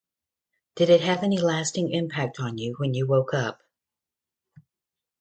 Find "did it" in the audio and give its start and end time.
0.75-1.01